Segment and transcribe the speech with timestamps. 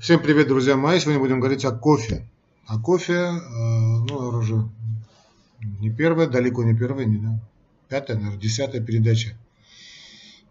[0.00, 0.98] Всем привет, друзья мои!
[0.98, 2.26] Сегодня будем говорить о кофе.
[2.66, 4.66] О кофе, э, ну, уже
[5.78, 7.38] не первая, далеко не первая, не да,
[7.86, 9.36] пятая, наверное, десятая передача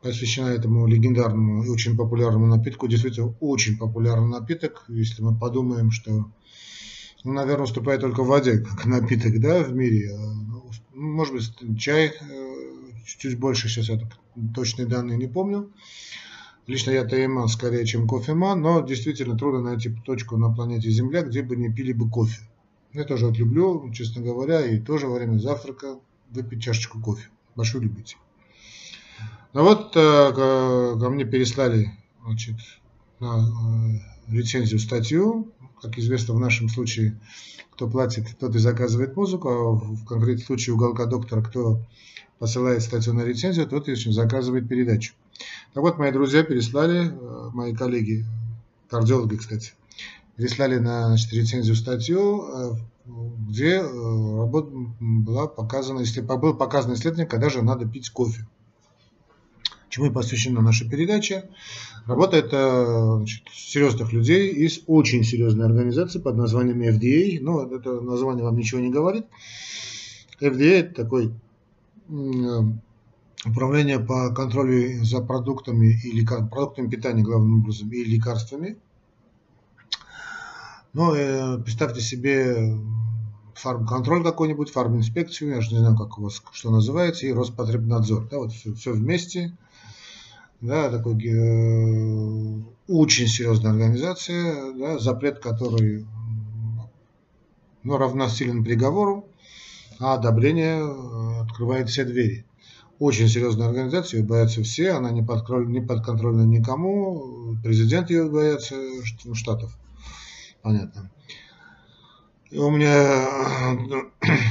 [0.04, 2.88] посвящена этому легендарному и очень популярному напитку.
[2.88, 6.30] Действительно, очень популярный напиток, если мы подумаем, что,
[7.24, 10.14] ну, наверное, уступает только в воде, как напиток, да, в мире.
[10.14, 12.54] А, ну, может быть, чай э,
[13.04, 14.00] чуть больше, сейчас я
[14.54, 15.72] точные данные не помню.
[16.70, 21.42] Лично я тайман скорее, чем кофеман, но действительно трудно найти точку на планете Земля, где
[21.42, 22.44] бы не пили бы кофе.
[22.94, 25.98] Я тоже вот люблю, честно говоря, и тоже во время завтрака
[26.30, 27.28] выпить чашечку кофе.
[27.56, 28.18] Большой любитель.
[29.54, 31.92] Ну вот э, ко мне переслали
[32.24, 32.58] значит,
[33.20, 33.48] на
[34.30, 35.52] э, лицензию статью.
[35.82, 37.20] Как известно, в нашем случае,
[37.72, 41.82] кто платит, тот и заказывает музыку, а в конкретном случае уголка доктора, кто
[42.40, 45.14] посылает статью на лицензию, тот и заказывает передачу.
[45.74, 48.26] Так вот, мои друзья переслали, э, мои коллеги,
[48.90, 49.74] кардиологи, кстати,
[50.36, 52.72] переслали на значит, рецензию статью, э,
[53.50, 54.46] где э,
[55.00, 58.48] была показана, если был показан исследование, когда же надо пить кофе.
[59.90, 61.50] Чему и посвящена наша передача.
[62.06, 67.40] Работа это значит, серьезных людей из очень серьезной организации под названием FDA.
[67.42, 69.26] Но ну, это название вам ничего не говорит.
[70.40, 71.34] FDA это такой
[73.46, 76.48] управление по контролю за продуктами и лекар...
[76.48, 78.78] продуктами питания главным образом и лекарствами.
[80.94, 82.78] Ну, э, представьте себе
[83.54, 88.28] фармконтроль какой-нибудь, фарминспекцию, я же не знаю, как у вас что называется, и Роспотребнадзор.
[88.30, 89.56] Да, вот все, все вместе.
[90.62, 96.06] Да, такой э, очень серьезная организация, да, запрет который
[97.84, 99.29] ну, равносилен приговору,
[100.00, 102.46] а одобрение э, открывает все двери
[103.00, 108.76] очень серьезная организация, ее боятся все, она не, подконтрольна, не подконтрольна никому, президент ее боятся,
[109.24, 109.72] ну, штатов,
[110.62, 111.10] понятно.
[112.52, 113.78] У меня,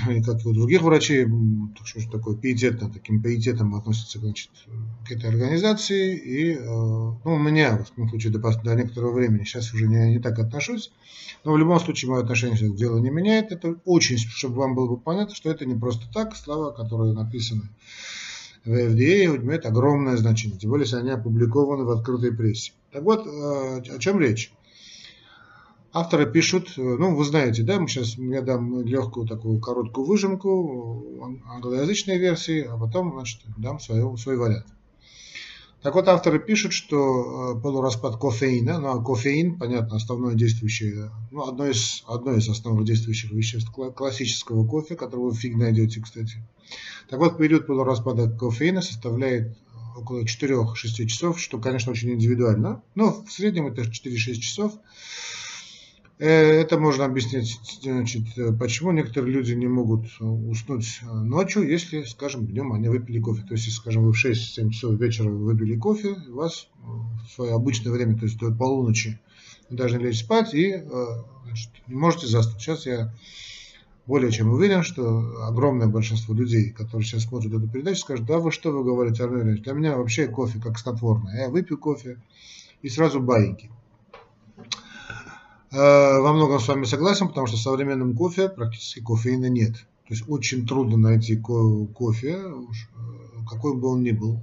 [0.08, 1.26] и как и у других врачей,
[1.84, 4.50] что такое, пиететно, таким пиететом относятся значит,
[5.04, 6.16] к этой организации.
[6.16, 10.12] И э, ну, у меня, в том случае, до, до некоторого времени, сейчас уже не,
[10.12, 10.92] не так отношусь.
[11.42, 13.50] Но в любом случае, мое отношение к делу не меняет.
[13.50, 17.68] Это очень, чтобы вам было бы понятно, что это не просто так, слова, которые написаны
[18.64, 22.72] в FDA имеют огромное значение, тем более, если они опубликованы в открытой прессе.
[22.92, 24.52] Так вот, э, о чем речь?
[25.92, 31.40] Авторы пишут, э, ну, вы знаете, да, мы сейчас, я дам легкую такую короткую выжимку
[31.48, 34.66] англоязычной версии, а потом, значит, дам свой, свой вариант.
[35.80, 41.48] Так вот, авторы пишут, что э, полураспад кофеина, ну а кофеин, понятно, основное действующее, ну,
[41.48, 46.42] одно из, одно из основных действующих веществ классического кофе, которого фиг найдете, кстати.
[47.08, 49.56] Так вот, период полураспада кофеина составляет
[49.96, 50.74] около 4-6
[51.06, 54.74] часов, что, конечно, очень индивидуально, но в среднем это 4-6 часов.
[56.18, 58.24] Э, это можно объяснить, значит,
[58.58, 63.42] почему некоторые люди не могут уснуть ночью, если, скажем, днем они выпили кофе.
[63.42, 67.54] То есть, если, скажем, вы в 6-7 часов вечера выпили кофе, у вас в свое
[67.54, 69.20] обычное время, то есть до полуночи,
[69.70, 71.06] вы должны лечь спать и э,
[71.44, 72.60] значит, не можете заснуть.
[72.60, 73.14] Сейчас я
[74.06, 78.50] более чем уверен, что огромное большинство людей, которые сейчас смотрят эту передачу, скажут, да вы
[78.50, 81.42] что вы говорите, Армен для меня вообще кофе как снотворное.
[81.42, 82.20] Я выпью кофе
[82.80, 83.70] и сразу баиньки.
[85.70, 89.74] Э, во многом с вами согласен, потому что в современном кофе практически кофеина нет.
[89.74, 92.52] То есть очень трудно найти кофе, э,
[93.48, 94.40] какой бы он ни был,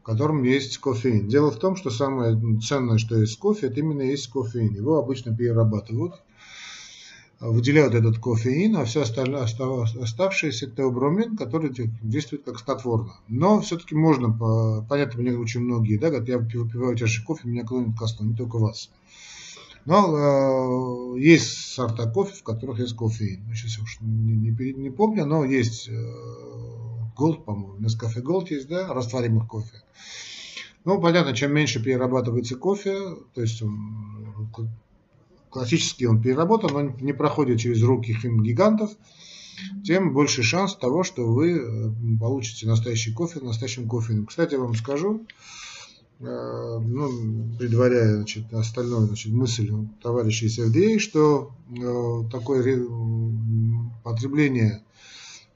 [0.00, 1.26] в котором есть кофеин.
[1.26, 4.72] Дело в том, что самое ценное, что есть кофе, это именно есть кофеин.
[4.72, 6.22] Его обычно перерабатывают,
[7.40, 9.48] выделяют этот кофеин, а все остальное,
[10.00, 13.14] оставшееся теобромин, который действует как снотворно.
[13.26, 14.30] Но все-таки можно,
[14.88, 18.36] понятно, мне очень многие, да, говорят, я выпиваю чаще кофе, меня клонит ко сну, не
[18.36, 18.90] только вас.
[19.86, 23.44] Но э, есть сорта кофе, в которых есть кофеин.
[23.46, 25.92] Ну, сейчас я уж не, не, не помню, но есть э,
[27.16, 29.82] Gold, по-моему, Nescafe Gold есть, да, растворимых кофе.
[30.84, 32.96] Ну, понятно, чем меньше перерабатывается кофе,
[33.34, 34.50] то есть он,
[35.50, 38.90] классически он переработан, но не проходит через руки хим-гигантов,
[39.84, 41.90] тем больше шанс того, что вы э,
[42.20, 44.26] получите настоящий кофе настоящим кофеином.
[44.26, 45.26] Кстати, я вам скажу,
[46.18, 49.70] ну, предваряя значит, остальную значит, мысль
[50.02, 52.86] товарища из FDA, что э, такое
[54.02, 54.82] потребление,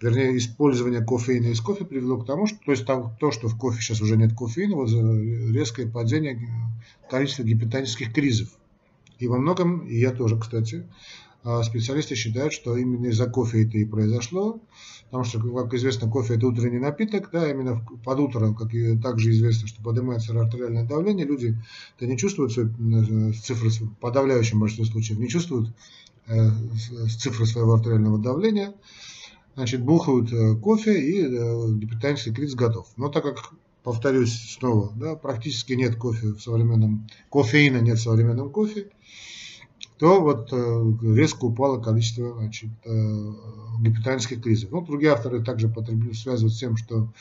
[0.00, 3.56] вернее, использование кофеина из кофе привело к тому, что, то есть там, то, что в
[3.56, 6.38] кофе сейчас уже нет кофеина, вот резкое падение
[7.08, 8.48] количества гипертонических кризов.
[9.18, 10.86] И во многом, и я тоже, кстати,
[11.64, 14.60] специалисты считают, что именно из-за кофе это и произошло,
[15.04, 19.30] потому что, как известно, кофе это утренний напиток, да, именно под утро, как и также
[19.30, 21.56] известно, что поднимается артериальное давление, люди
[21.96, 25.72] это не чувствуют э, цифры, в подавляющем большинстве случаев, не чувствуют
[26.26, 26.50] э,
[27.18, 28.74] цифры своего артериального давления,
[29.56, 32.86] значит, бухают э, кофе и гипертонический криз готов.
[32.96, 33.52] Но так как,
[33.82, 38.90] повторюсь снова, да, практически нет кофе в современном, кофеина нет в современном кофе,
[40.00, 43.32] то вот э, резко упало количество значит, э,
[43.80, 44.70] гипертонических кризисов.
[44.70, 45.70] Ну, другие авторы также
[46.14, 47.12] связывают с тем, что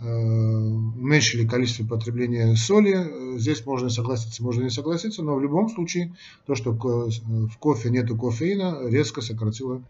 [0.00, 3.38] э, уменьшили количество потребления соли.
[3.38, 6.12] Здесь можно согласиться, можно не согласиться, но в любом случае
[6.46, 9.80] то, что в кофе нету кофеина, резко сократило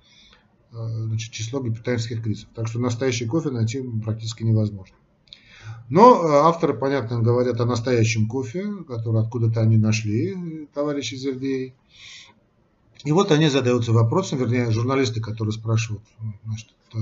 [0.72, 2.50] значит, число гипертонических кризисов.
[2.55, 4.94] Так что настоящий кофе найти практически невозможно.
[5.90, 11.72] Но авторы, понятно, говорят о настоящем кофе, который откуда-то они нашли, товарищи FDA.
[13.04, 16.04] И вот они задаются вопросом, вернее, журналисты, которые спрашивают
[16.44, 16.98] значит, э,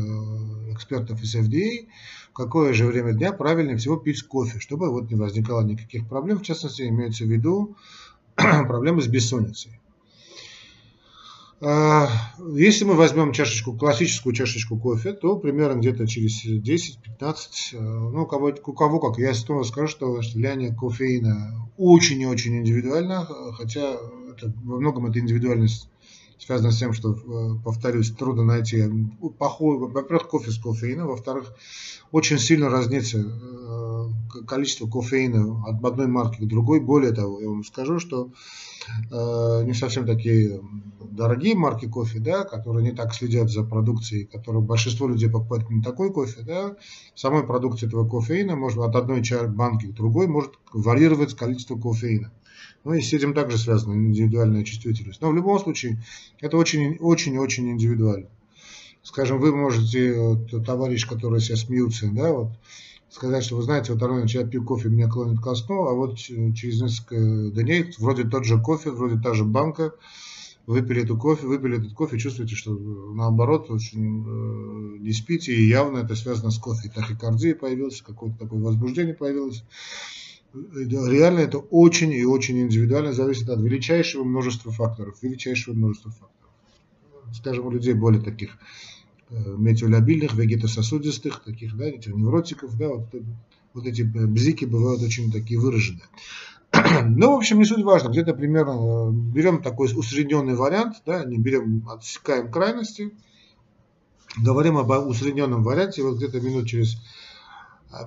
[0.73, 1.89] экспертов из FDA,
[2.31, 6.39] в какое же время дня правильнее всего пить кофе, чтобы вот не возникало никаких проблем.
[6.39, 7.77] В частности, имеется в виду
[8.37, 9.81] проблемы с бессонницей.
[11.61, 12.09] А,
[12.55, 16.99] если мы возьмем чашечку, классическую чашечку кофе, то примерно где-то через 10-15,
[17.73, 22.27] э, ну, у кого, у кого как, я снова скажу, что влияние кофеина очень и
[22.27, 23.97] очень индивидуально, хотя
[24.31, 25.89] это, во многом эта индивидуальность
[26.39, 28.85] связана с тем, что, э, повторюсь, трудно найти
[29.19, 31.53] во-первых, кофе с кофеином, во-вторых,
[32.13, 36.79] очень сильно разнится э, количество кофеина от одной марки к другой.
[36.79, 38.31] Более того, я вам скажу, что э,
[39.11, 40.61] не совсем такие
[41.01, 45.83] дорогие марки кофе, да, которые не так следят за продукцией, которую большинство людей покупают не
[45.83, 46.77] такой кофе, да,
[47.15, 52.33] самой продукции этого кофеина может от одной банки к другой может варьировать количество кофеина.
[52.85, 55.21] Ну и с этим также связана индивидуальная чувствительность.
[55.21, 56.03] Но в любом случае
[56.41, 58.29] это очень-очень-очень индивидуально.
[59.03, 62.53] Скажем, вы можете, вот, товарищ, который сейчас смеются, да, вот,
[63.11, 66.17] сказать, что вы знаете, вот Армен, я пью кофе, меня клонит ко сну, а вот
[66.19, 67.17] через несколько
[67.63, 69.95] дней вроде тот же кофе, вроде та же банка,
[70.67, 75.99] выпили эту кофе, выпили этот кофе, чувствуете, что наоборот очень э, не спите, и явно
[75.99, 76.89] это связано с кофе.
[76.89, 79.65] И тахикардия появилась, какое-то такое возбуждение появилось
[80.53, 86.53] реально это очень и очень индивидуально зависит от величайшего множества факторов, величайшего множества факторов.
[87.35, 88.57] Скажем, у людей более таких э,
[89.31, 93.09] метеолябильных, вегетососудистых, таких, да, этих невротиков, да, вот,
[93.75, 96.07] вот эти бзики бывают очень такие выраженные.
[97.05, 101.39] Ну, в общем, не суть важно, где-то примерно э, берем такой усредненный вариант, да, не
[101.39, 103.13] берем, отсекаем крайности,
[104.37, 106.97] говорим об усредненном варианте, вот где-то минут через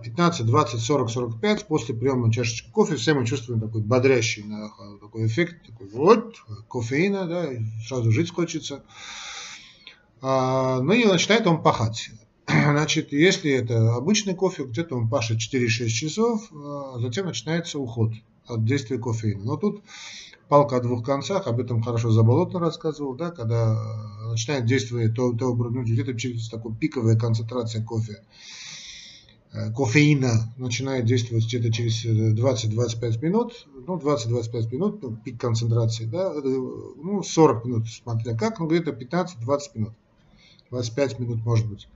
[0.04, 4.46] 15, 20, 40, 45 после приема чашечки кофе все мы чувствуем такой бодрящий
[5.00, 6.36] такой эффект, такой вот,
[6.70, 7.50] кофеина, да,
[7.88, 8.84] сразу жить хочется.
[10.22, 12.10] А, ну и начинает он пахать.
[12.48, 18.14] Значит, если это обычный кофе, где-то он пашет 4-6 часов, а затем начинается уход
[18.48, 19.44] от действия кофеина.
[19.44, 19.84] Но тут
[20.48, 23.78] палка о двух концах, об этом хорошо Заболотно рассказывал, да, когда
[24.30, 28.22] начинает действовать то, то ну, где-то через такую пиковая концентрация кофе
[29.54, 36.32] Э, кофеина начинает действовать где-то через 20-25 минут, ну 20-25 минут, ну, пик концентрации, да,
[36.34, 39.94] ну 40 минут, смотря как, ну где-то 15-20 минут,
[40.72, 41.88] 25 минут может быть.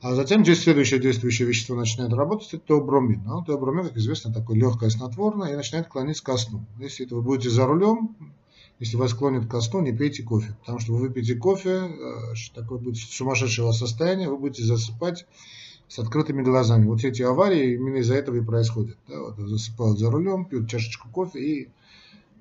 [0.00, 3.22] А затем следующее действующее вещество начинает работать, это теобромин.
[3.24, 6.64] Ну, теобромин, как известно, такое легкое снотворное и начинает клонить ко сну.
[6.78, 8.14] Если это вы будете за рулем,
[8.80, 12.78] если вас клонит ко сну, не пейте кофе, потому что вы выпьете кофе, э, такое
[12.78, 15.26] будет сумасшедшего состояния, вы будете засыпать
[15.88, 16.86] с открытыми глазами.
[16.86, 18.98] Вот эти аварии именно из-за этого и происходят.
[19.08, 21.68] Да, вот засыпают за рулем, пьют чашечку кофе и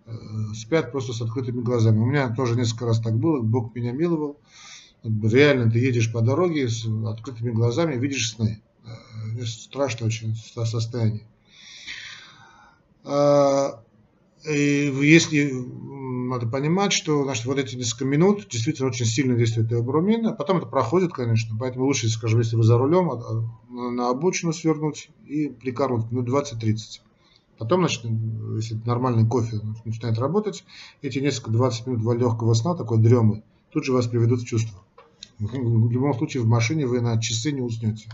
[0.05, 0.11] э,
[0.55, 1.99] спят просто с открытыми глазами.
[1.99, 4.37] У меня тоже несколько раз так было, Бог меня миловал.
[5.03, 8.61] Реально ты едешь по дороге с открытыми глазами, видишь сны.
[8.85, 11.27] Э, страшное очень состояние.
[13.03, 13.83] А,
[14.45, 20.27] и если надо понимать, что значит, вот эти несколько минут действительно очень сильно действует теобромин,
[20.27, 24.09] а потом это проходит, конечно, поэтому лучше, скажем, если вы за рулем, а, а, на
[24.09, 27.01] обочину свернуть и прикорнуть минут 20-30.
[27.57, 28.05] Потом, значит,
[28.55, 30.63] если нормальный кофе начинает работать,
[31.01, 34.81] эти несколько 20 минут легкого сна, такой дремы, тут же вас приведут в чувство.
[35.39, 38.09] В любом случае в машине вы на часы не уснете.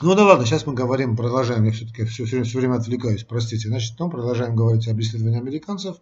[0.00, 3.68] Ну да ладно, сейчас мы говорим, продолжаем, я все-таки все, все, все время отвлекаюсь, простите.
[3.68, 5.96] Значит, мы продолжаем говорить об исследовании американцев,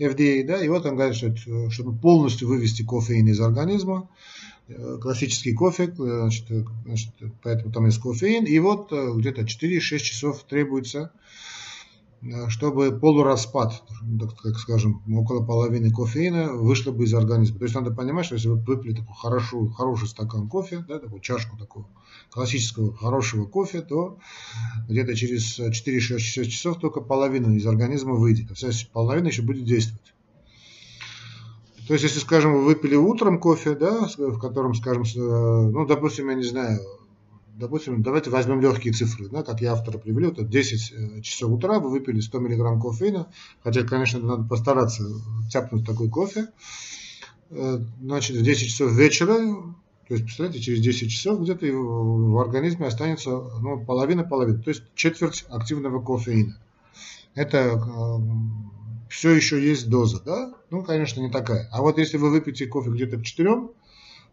[0.00, 4.08] FDA, да, и вот он говорит, что чтобы полностью вывести кофеин из организма,
[4.68, 7.10] э, классический кофе, э, значит, э, значит,
[7.42, 11.51] поэтому там есть кофеин, и вот где-то 4-6 часов требуется Э,
[12.48, 13.82] чтобы полураспад,
[14.20, 17.58] так, скажем, около половины кофеина вышло бы из организма.
[17.58, 21.20] То есть надо понимать, что если вы выпили такой хороший, хороший стакан кофе, да, такую
[21.20, 21.88] чашку такого
[22.30, 24.18] классического хорошего кофе, то
[24.88, 30.14] где-то через 4-6 часов только половина из организма выйдет, а вся половина еще будет действовать.
[31.88, 35.02] То есть, если, скажем, вы выпили утром кофе, да, в котором, скажем,
[35.72, 36.80] ну, допустим, я не знаю,
[37.54, 41.78] допустим, давайте возьмем легкие цифры, да, как я автора привел, это 10 э, часов утра,
[41.78, 43.28] вы выпили 100 мг кофеина,
[43.62, 45.04] хотя, конечно, надо постараться
[45.50, 46.48] тяпнуть такой кофе,
[47.50, 49.36] э, значит, в 10 часов вечера,
[50.08, 55.44] то есть, представляете, через 10 часов где-то в организме останется ну, половина-половина, то есть четверть
[55.48, 56.58] активного кофеина.
[57.34, 60.54] Это э, все еще есть доза, да?
[60.70, 61.68] Ну, конечно, не такая.
[61.72, 63.68] А вот если вы выпьете кофе где-то к 4,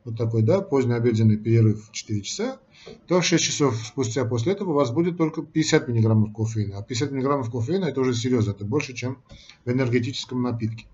[0.06, 2.60] вот такой, да, поздний обеденный перерыв в 4 часа,
[3.08, 6.78] то 6 часов спустя после этого у вас будет только 50 мг кофеина.
[6.78, 9.18] А 50 мг кофеина это уже серьезно, это больше, чем
[9.66, 10.86] в энергетическом напитке.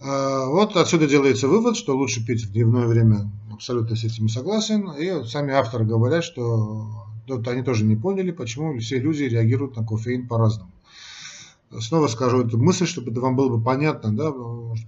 [0.00, 3.30] А, вот отсюда делается вывод, что лучше пить в дневное время.
[3.52, 4.90] Абсолютно с этим согласен.
[4.92, 9.84] И сами авторы говорят, что вот они тоже не поняли, почему все люди реагируют на
[9.84, 10.70] кофеин по-разному
[11.80, 14.32] снова скажу эту мысль, чтобы это вам было бы понятно, да,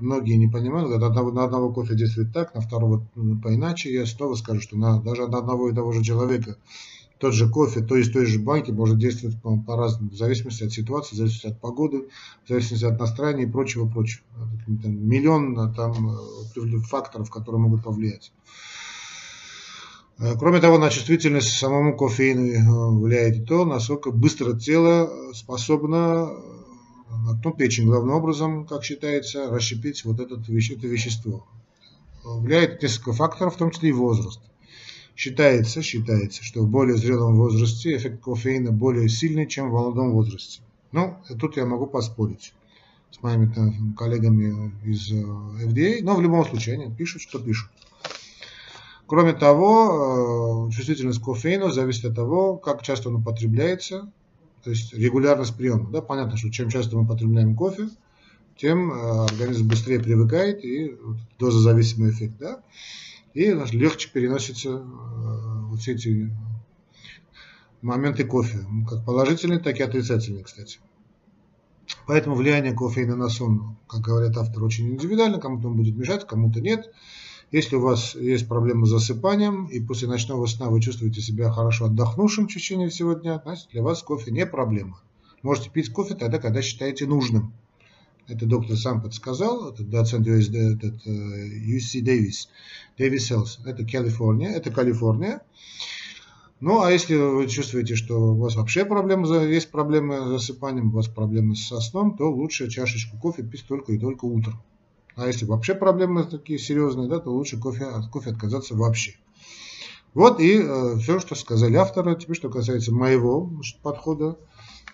[0.00, 4.06] многие не понимают, когда одного, на одного кофе действует так, на второго ну, поиначе, я
[4.06, 6.56] снова скажу, что на, даже на одного и того же человека
[7.18, 10.73] тот же кофе, то из той же банки может действовать по- по-разному, в зависимости от
[10.73, 12.08] ситуации, в зависимости от погоды,
[12.44, 14.23] в зависимости от настроения и прочего-прочего.
[14.66, 18.32] Миллион э, там э, факторов, которые могут повлиять.
[20.18, 26.30] Э, кроме того, на чувствительность самому кофеину влияет и то, насколько быстро тело способно
[27.11, 31.47] ну, печень главным образом, как считается, расщепить вот этот, это вещество.
[32.25, 34.41] Влияет несколько факторов, в том числе и возраст.
[35.17, 40.61] Считается, считается, что в более зрелом возрасте эффект кофеина более сильный, чем в молодом возрасте.
[40.93, 42.53] Ну, тут я могу поспорить
[43.11, 47.71] с моими коллегами из э, FDA, но в любом случае они пишут, что пишут.
[49.07, 54.12] Кроме того, э, чувствительность кофеина зависит от того, как часто он употребляется,
[54.69, 55.91] то есть регулярность приема.
[55.91, 57.89] Да, понятно, что чем часто мы потребляем кофе,
[58.55, 60.95] тем э, организм быстрее привыкает и
[61.39, 62.61] дозозависимый эффект, да,
[63.33, 64.83] и легче переносятся э,
[65.71, 66.31] вот все эти
[67.81, 70.81] моменты кофе, как положительные, так и отрицательные, кстати.
[72.07, 76.61] Поэтому влияние кофеина на сон, как говорят авторы, очень индивидуально, кому-то он будет мешать, кому-то
[76.61, 76.93] нет.
[77.50, 81.87] Если у вас есть проблемы с засыпанием, и после ночного сна вы чувствуете себя хорошо
[81.87, 85.00] отдохнувшим в течение всего дня, значит для вас кофе не проблема.
[85.43, 87.55] Можете пить кофе тогда, когда считаете нужным.
[88.26, 92.50] Это доктор сам подсказал, это доцент US, этот, UC Дэвис,
[92.99, 93.61] Дэвис Health.
[93.64, 95.40] Это Калифорния, это Калифорния.
[96.61, 100.97] Ну, а если вы чувствуете, что у вас вообще проблемы, есть проблемы с засыпанием, у
[100.97, 104.61] вас проблемы со сном, то лучше чашечку кофе пить только и только утром.
[105.19, 109.17] А если вообще проблемы такие серьезные, да, то лучше кофе, от кофе отказаться вообще.
[110.15, 112.15] Вот и э, все, что сказали авторы.
[112.15, 113.51] Теперь, что касается моего
[113.83, 114.39] подхода,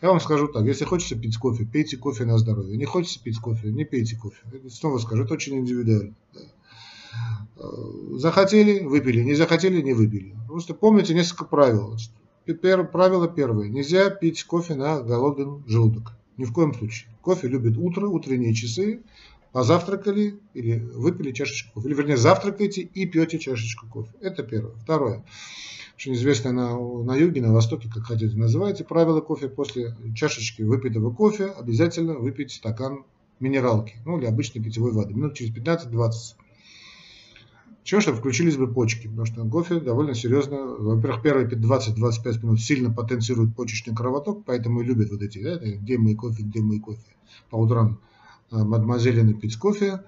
[0.00, 2.74] я вам скажу так, если хочется пить кофе, пейте кофе на здоровье.
[2.78, 4.38] Не хочется пить кофе, не пейте кофе.
[4.70, 6.14] Снова скажу, это очень индивидуально.
[7.56, 7.62] Э,
[8.14, 10.34] захотели, выпили, не захотели, не выпили.
[10.48, 11.98] Просто помните несколько правил.
[12.46, 13.68] Правило первое.
[13.68, 16.12] Нельзя пить кофе на голодный желудок.
[16.38, 17.10] Ни в коем случае.
[17.20, 19.02] Кофе любит утро, утренние часы
[19.54, 21.86] позавтракали или выпили чашечку кофе.
[21.88, 24.10] Или, вернее, завтракаете и пьете чашечку кофе.
[24.20, 24.74] Это первое.
[24.74, 25.24] Второе.
[25.94, 31.14] Очень известное на, на юге, на востоке, как хотите называйте, правило кофе после чашечки выпитого
[31.14, 33.04] кофе обязательно выпить стакан
[33.38, 36.12] минералки, ну или обычной питьевой воды, минут через 15-20.
[37.84, 42.92] Чего, чтобы включились бы почки, потому что кофе довольно серьезно, во-первых, первые 20-25 минут сильно
[42.92, 47.06] потенцирует почечный кровоток, поэтому и любят вот эти, да, где мой кофе, где мой кофе
[47.50, 48.00] по утрам
[48.54, 50.04] Э, мадемуазелины пить кофе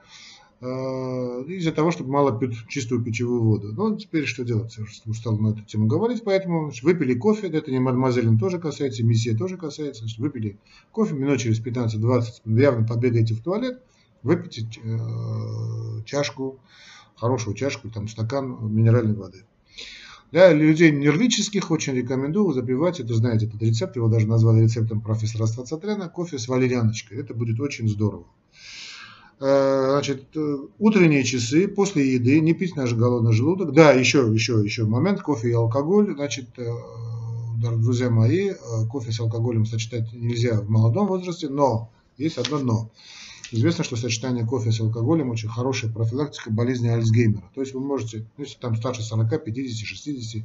[0.61, 3.73] э, из-за того, чтобы мало пьют чистую пищевую воду.
[3.73, 4.77] Ну, теперь что делать?
[4.77, 9.37] Я устал на эту тему говорить, поэтому выпили кофе, это не мадемуазелин тоже касается, месье
[9.37, 10.59] тоже касается, значит, выпили
[10.93, 13.83] кофе, минут через 15-20, явно побегаете в туалет,
[14.23, 16.61] выпейте э, чашку,
[17.17, 19.45] хорошую чашку, там стакан минеральной воды.
[20.33, 25.47] Для людей нервических очень рекомендую запивать, это знаете, этот рецепт, его даже назвали рецептом профессора
[25.47, 27.19] Ствацатряна, кофе с валерьяночкой.
[27.19, 28.27] Это будет очень здорово.
[29.39, 33.73] Э, значит, э, утренние часы после еды, не пить наш голодный желудок.
[33.73, 36.15] Да, еще, еще, еще момент, кофе и алкоголь.
[36.15, 36.73] Значит, э,
[37.77, 38.53] друзья мои,
[38.91, 42.91] кофе с алкоголем сочетать нельзя в молодом возрасте, но есть одно но.
[43.53, 47.51] Известно, что сочетание кофе с алкоголем очень хорошая профилактика болезни Альцгеймера.
[47.55, 50.43] То есть вы можете, ну, если там старше 40, 50, 60,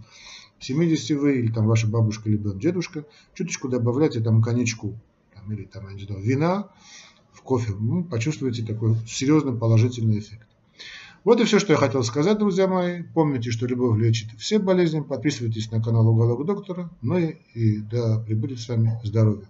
[0.60, 5.00] 70 вы, или там ваша бабушка, либо дедушка, чуточку добавляйте там коньячку,
[5.34, 6.70] там, или там, не знаю, вина
[7.32, 10.48] в кофе, ну, почувствуете такой серьезный положительный эффект.
[11.24, 13.04] Вот и все, что я хотел сказать, друзья мои.
[13.04, 15.02] Помните, что любовь лечит все болезни.
[15.02, 16.90] Подписывайтесь на канал Уголок Доктора.
[17.04, 19.46] Ну и, и да, прибудет с вами здоровье.